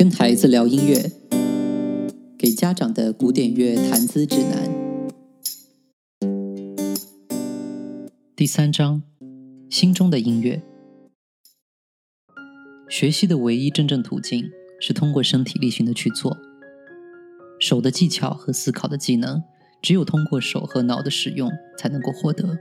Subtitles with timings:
[0.00, 1.12] 跟孩子聊音乐，
[2.38, 4.70] 给家长的古典乐谈资指南。
[8.34, 9.02] 第三章：
[9.68, 10.62] 心中的音乐。
[12.88, 14.50] 学习的唯一真正途径
[14.80, 16.38] 是通过身体力行的去做。
[17.60, 19.42] 手的技巧和思考的技能，
[19.82, 22.56] 只有通过手和脑的使用才能够获得。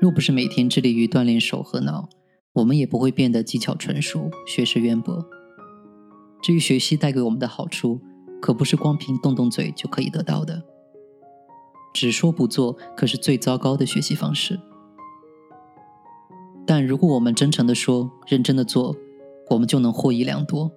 [0.00, 2.08] 若不是每天致力于锻炼手和脑，
[2.56, 5.24] 我们也不会变得技巧纯熟、学识渊博。
[6.42, 8.00] 至于学习带给我们的好处，
[8.40, 10.62] 可不是光凭动动嘴就可以得到的。
[11.92, 14.58] 只说不做，可是最糟糕的学习方式。
[16.66, 18.96] 但如果我们真诚的说、认真的做，
[19.50, 20.72] 我们就能获益良多。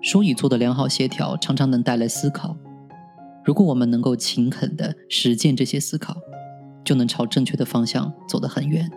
[0.00, 2.56] 说与做的良好协调，常常能带来思考。
[3.44, 6.16] 如果我们能够勤恳的实践这些思考，
[6.84, 8.90] 就能朝正确的方向走得很远。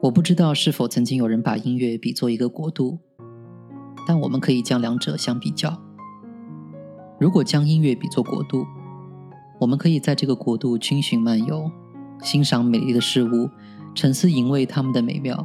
[0.00, 3.00] 我不知道是否曾经有人把音乐比作一个国度，
[4.06, 5.76] 但我们可以将两者相比较。
[7.18, 8.64] 如果将音乐比作国度，
[9.58, 11.68] 我们可以在这个国度军巡漫游，
[12.22, 13.50] 欣赏美丽的事物，
[13.92, 15.44] 沉思吟味它们的美妙，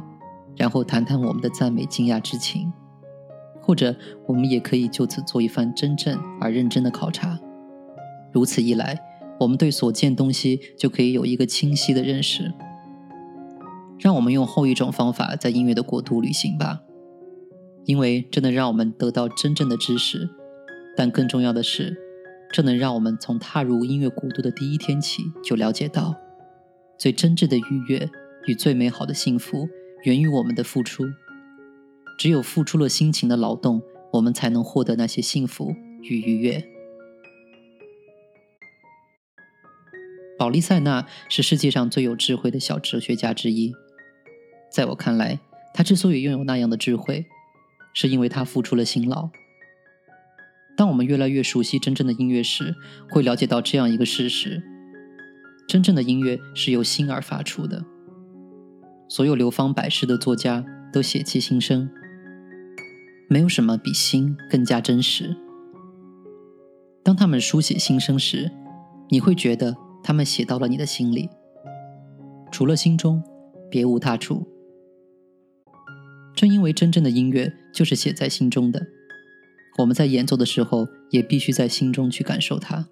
[0.54, 2.72] 然后谈谈我们的赞美惊讶之情。
[3.60, 3.96] 或者，
[4.28, 7.40] 我们也可以就此做一番真正而认真的考察。
[8.30, 9.00] 如此一来，
[9.40, 12.54] 我们对所见东西就可以有一个清晰的认识。
[13.98, 16.80] 让我们用后一种方法在音乐的国度旅行吧，
[17.84, 20.28] 因为这能让我们得到真正的知识，
[20.96, 21.96] 但更重要的是，
[22.52, 26.14] 这能让我们从踏入音乐国度的第一天起就了解到，
[26.98, 28.10] 最真挚的愉悦
[28.46, 29.68] 与最美好的幸福
[30.02, 31.04] 源于我们的付出。
[32.18, 36.64] 只有付出了辛勤的劳动，我们才能获得那些幸福与愉悦。
[40.36, 43.72] 保利塞纳是世界上最有智慧的小哲学家之一。
[44.74, 45.38] 在我看来，
[45.72, 47.26] 他之所以拥有那样的智慧，
[47.92, 49.30] 是因为他付出了辛劳。
[50.76, 52.74] 当我们越来越熟悉真正的音乐时，
[53.08, 54.64] 会了解到这样一个事实：
[55.68, 57.84] 真正的音乐是由心而发出的。
[59.08, 61.88] 所有流芳百世的作家都写其心声，
[63.28, 65.36] 没有什么比心更加真实。
[67.04, 68.50] 当他们书写心声时，
[69.08, 71.30] 你会觉得他们写到了你的心里，
[72.50, 73.22] 除了心中，
[73.70, 74.48] 别无他处。
[76.34, 78.86] 正因为真正的音乐就是写在心中的，
[79.78, 82.88] 我们在演奏的时候也必须在心中去感受它，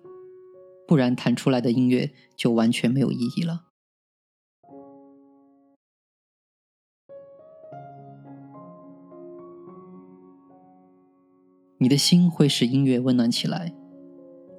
[0.87, 3.65] 不然弹出来的音乐就完全没有意义了。
[11.79, 13.75] 你的心会使音乐温暖起来，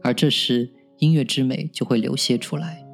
[0.03, 2.85] 而这时音乐之美就会流泻出来。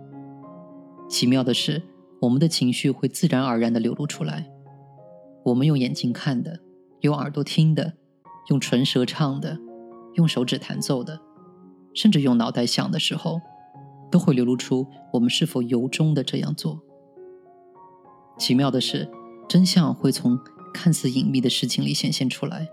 [1.09, 1.81] 奇妙的是，
[2.21, 4.51] 我们的情绪会自然而然地流露出来。
[5.43, 6.59] 我们用眼睛看的，
[7.01, 7.93] 用耳朵听的，
[8.49, 9.57] 用唇舌唱的，
[10.15, 11.19] 用手指弹奏的，
[11.93, 13.39] 甚至用脑袋想的时候，
[14.11, 16.81] 都会流露出我们是否由衷的这样做。
[18.37, 19.09] 奇妙的是，
[19.47, 20.39] 真相会从
[20.73, 22.67] 看似隐秘的事情里显现出来。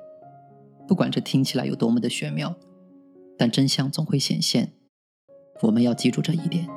[0.86, 2.54] 不管这听起来有多么的玄妙，
[3.38, 4.72] 但真相总会显现。
[5.62, 6.68] 我们要记住这一点。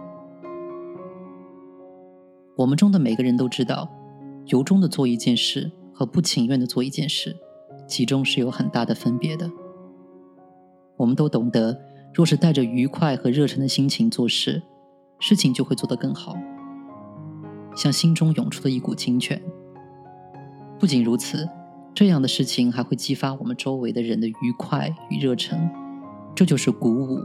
[2.58, 3.90] 我们中的每个人都知道，
[4.48, 5.72] 由衷的做一件事。
[6.00, 7.36] 和不情愿的做一件事，
[7.86, 9.52] 其中是有很大的分别的。
[10.96, 11.78] 我们都懂得，
[12.14, 14.64] 若是带着愉快和热忱的心情做事，
[15.20, 16.38] 事情就会做得更好，
[17.76, 19.42] 像心中涌出的一股清泉。
[20.80, 21.46] 不仅如此，
[21.94, 25.70] 这样的事情还会激发我们周围的人的愉快与热忱，
[26.34, 27.20] 这就是鼓舞。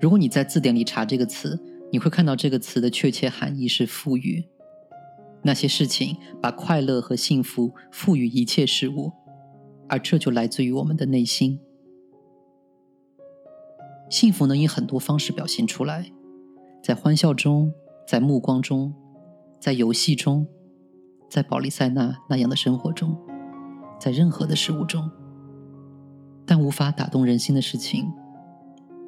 [0.00, 1.60] 如果你在字典里查这个词，
[1.90, 4.44] 你会看到这个词的确切含义是赋予。
[5.44, 9.12] 那些事情把快乐和幸福赋予一切事物，
[9.88, 11.60] 而这就来自于我们的内心。
[14.08, 16.10] 幸福能以很多方式表现出来，
[16.82, 17.72] 在欢笑中，
[18.06, 18.94] 在目光中，
[19.60, 20.46] 在游戏中，
[21.28, 23.14] 在保利塞纳那样的生活中，
[24.00, 25.10] 在任何的事物中。
[26.46, 28.10] 但无法打动人心的事情，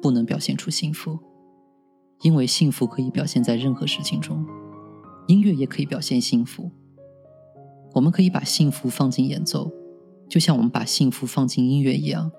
[0.01, 1.17] 不能表现出幸福，
[2.21, 4.45] 因为幸福可以表现在任何事情中。
[5.27, 6.71] 音乐也可以表现幸福。
[7.93, 9.71] 我们可以把幸福放进演奏，
[10.29, 12.31] 就像我们把幸福放进音乐一样。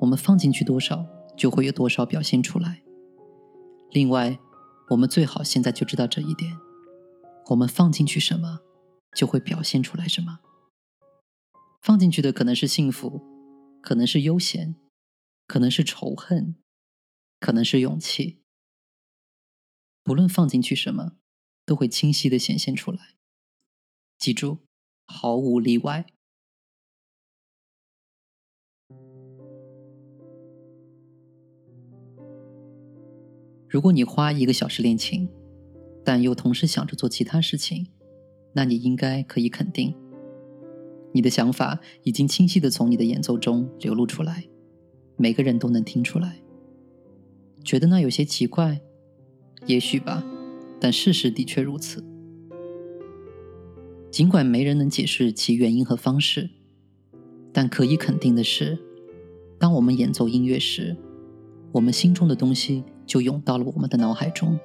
[0.00, 2.82] 我们放进去多少，就会有多少表现出来。
[3.90, 4.38] 另外，
[4.90, 6.56] 我们最好现在就知道这一点：
[7.50, 8.60] 我们放进去什么，
[9.14, 10.40] 就会表现出来什么。
[11.80, 13.22] 放进去的可能是幸福，
[13.80, 14.74] 可能是悠闲，
[15.46, 16.56] 可能是仇恨，
[17.38, 18.40] 可能是勇气。
[20.02, 21.12] 不论放进去什么。
[21.64, 22.98] 都会清晰的显现出来。
[24.18, 24.58] 记住，
[25.06, 26.06] 毫无例外。
[33.68, 35.28] 如果你花一个小时练琴，
[36.04, 37.88] 但又同时想着做其他事情，
[38.52, 39.96] 那你应该可以肯定，
[41.12, 44.48] 你的想法已经清晰的从你的演奏中流露出来，
[45.16, 46.40] 每个人都能听出来。
[47.64, 48.80] 觉得那有些奇怪，
[49.66, 50.24] 也许吧，
[50.84, 52.04] 但事实的确如此。
[54.10, 56.50] 尽管没人能解释其原因和方式，
[57.54, 58.78] 但可以肯定的是，
[59.58, 60.94] 当我们演奏音乐时，
[61.72, 62.84] 我们心中的东西。
[63.06, 64.58] 就涌到了我们的脑海中，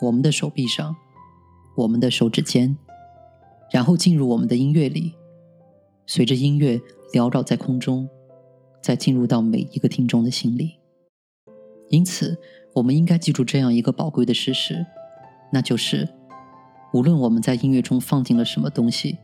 [0.00, 0.96] 我们的手臂上，
[1.74, 2.76] 我们的手指间，
[3.70, 5.14] 然后进入我们的音乐里，
[6.06, 6.80] 随着音乐
[7.12, 8.08] 缭绕在空中，
[8.82, 10.76] 再进入到每一个听众的心里。
[11.88, 12.38] 因此，
[12.74, 14.84] 我们应该记住这样一个宝贵的事实，
[15.52, 16.08] 那就是，
[16.92, 19.18] 无论我们在音乐中放进了什么东西，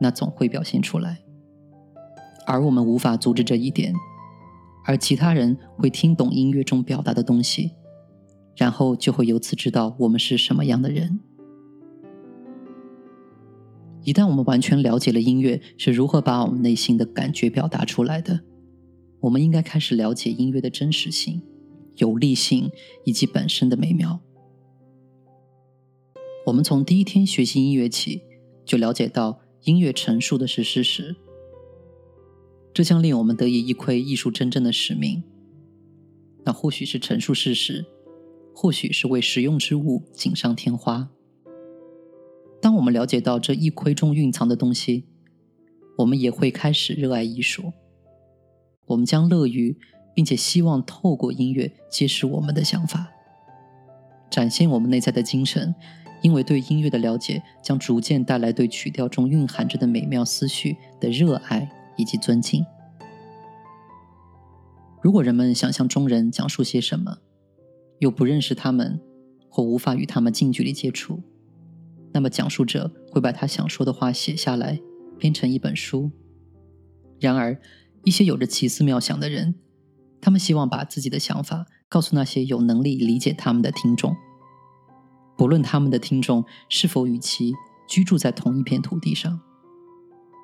[0.00, 1.18] 那总会表现出来，
[2.46, 3.94] 而我们无法阻止这一点。
[4.86, 7.72] 而其他人会听懂音乐中表达的东西，
[8.54, 11.20] 然后就会由此知道我们是什么样的人。
[14.02, 18.40] 一旦我们完全了解了音乐是如何把我们内心的感觉表达出来的，
[19.20, 21.40] 我们应该开始了解音乐的真实性、
[21.96, 22.70] 有力性
[23.06, 24.20] 以及本身的美妙。
[26.46, 28.22] 我们从第一天学习音乐起，
[28.66, 31.16] 就了解到音乐陈述的是事实。
[32.74, 35.22] 这将令我们得以一窥艺术真正的使命。
[36.44, 37.86] 那或许是陈述事实，
[38.54, 41.08] 或许是为实用之物锦上添花。
[42.60, 45.04] 当我们了解到这一窥中蕴藏的东西，
[45.98, 47.72] 我们也会开始热爱艺术。
[48.88, 49.78] 我们将乐于
[50.14, 53.10] 并且希望透过音乐揭示我们的想法，
[54.30, 55.74] 展现我们内在的精神。
[56.24, 61.70] 因为对音乐的了解将逐渐带来对曲调中蕴含着的美妙思绪的热爱。
[61.96, 62.66] 以及尊敬。
[65.00, 67.18] 如果人们想向中人讲述些什么，
[68.00, 69.00] 又不认识他们，
[69.48, 71.22] 或无法与他们近距离接触，
[72.12, 74.80] 那么讲述者会把他想说的话写下来，
[75.18, 76.10] 编成一本书。
[77.20, 77.60] 然而，
[78.02, 79.54] 一些有着奇思妙想的人，
[80.20, 84.16] 他们希望把自己的想法告诉那些有能力理解他们的听众，
[85.36, 87.54] 不论他们的听众是否与其
[87.88, 89.40] 居住在同一片土地上。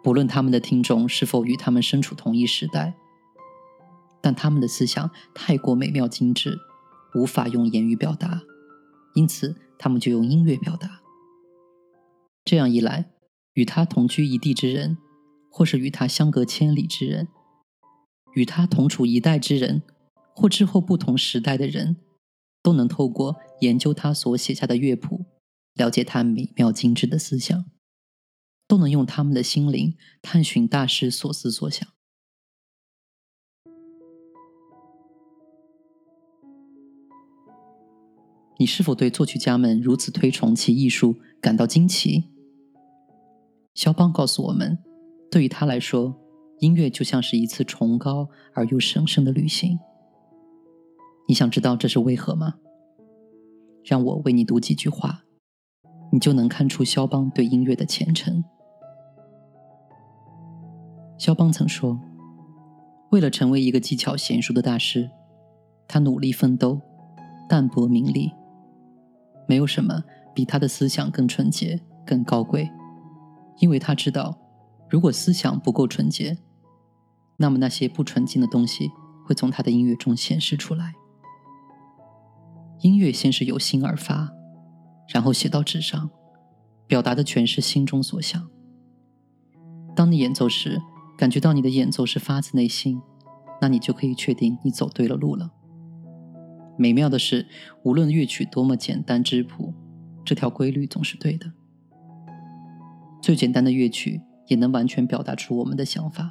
[0.03, 2.95] 不论他们的听众是否与他们身处同一时代，
[4.21, 6.59] 但他们的思想太过美妙精致，
[7.15, 8.43] 无法用言语表达，
[9.15, 11.01] 因此他们就用音乐表达。
[12.45, 13.11] 这样一来，
[13.53, 14.97] 与他同居一地之人，
[15.51, 17.29] 或是与他相隔千里之人，
[18.35, 19.83] 与他同处一代之人，
[20.35, 21.99] 或之后不同时代的人，
[22.63, 25.27] 都能透过研究他所写下的乐谱，
[25.75, 27.65] 了解他美妙精致的思想。
[28.67, 31.89] 都能用他们的心灵探寻大师所思所想。
[38.59, 42.29] 你是否对作曲家们如此推崇其艺术感到惊奇？
[43.75, 44.79] 肖邦告诉我们，
[45.33, 46.17] 对于他来说，
[46.61, 49.81] 音乐就像是一次崇高而又神圣的旅行。
[51.31, 52.57] 你想知道这是为何吗？
[53.85, 55.23] 让我为你读几句话，
[56.11, 58.43] 你就能看出肖邦对音乐的虔诚。
[61.17, 62.01] 肖邦曾说
[63.13, 65.09] ：“为了成为一个技巧娴熟的大师，
[65.87, 66.81] 他努力奋斗，
[67.49, 68.33] 淡泊名利。
[69.47, 70.03] 没有什么
[70.35, 72.69] 比他的思想更纯洁、更高贵，
[73.61, 74.37] 因为他知道，
[74.89, 76.37] 如果思想不够纯洁，
[77.37, 78.91] 那么那些不纯净的东西
[79.25, 80.95] 会从他的音乐中显示出来。
[82.81, 84.33] 音乐先是由心而发，
[85.09, 86.11] 然后写到纸上，
[86.87, 88.49] 表达的全是心中所想。
[89.95, 90.81] 当你演奏时，”
[91.19, 92.99] 感觉到你的演奏是发自内心，
[93.61, 95.51] 那你就可以确定你走对了路了。
[96.79, 97.47] 美妙的是，
[97.83, 99.75] 无论乐曲多么简单质朴，
[100.25, 101.53] 这条规律总是对的。
[103.21, 106.31] 最简单的乐曲也能完全表达出我们的想法。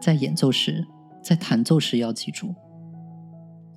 [0.00, 0.86] 在演奏时，
[1.22, 2.54] 在弹奏时要记住，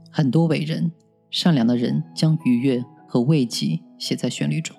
[0.10, 0.94] 很多伟人、
[1.32, 4.78] 善良的人将愉悦和慰藉写在旋律中，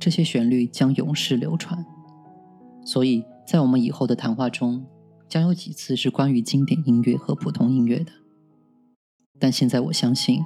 [0.00, 1.86] 这些旋律将永世流传。
[2.84, 3.24] 所以。
[3.44, 4.86] 在我们以后的谈话中，
[5.28, 8.12] 将有几次是关于经典音乐和普通音乐的。
[9.40, 10.40] 但现在我相信，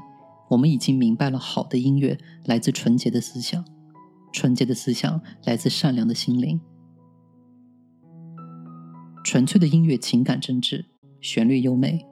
[0.49, 3.63] 我们已经明白了，好的音乐来自纯洁的思想，
[4.33, 6.59] 纯洁的思想来自善良的心灵。
[9.23, 10.87] 纯粹的音乐情感真挚，
[11.21, 12.07] 旋律优美，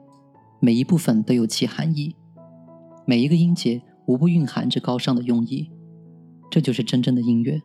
[0.61, 2.15] 每一部分都有其含义，
[3.05, 5.71] 每一个音节无不蕴含着高尚的用意。
[6.51, 7.61] 这就是真正的音乐。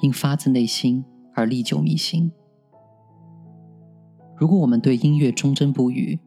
[0.00, 1.04] 因发自内心
[1.34, 2.32] 而历久弥新。
[4.36, 6.18] 如果我们对音乐忠贞不渝，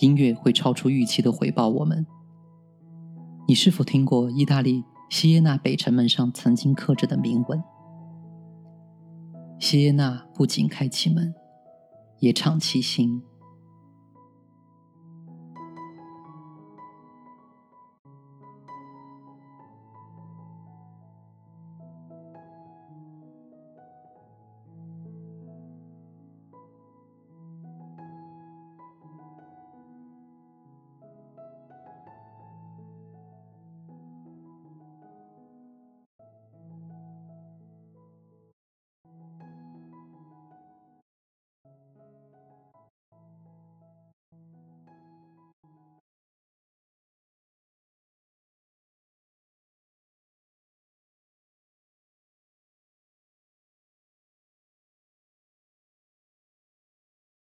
[0.00, 2.04] 音乐会超出预期的回报我们。
[3.46, 7.62] 你是否听过意大利锡耶纳北城门上曾经刻着的铭文？
[9.60, 11.32] 锡耶纳不仅开启门，
[12.18, 13.22] 也敞其心。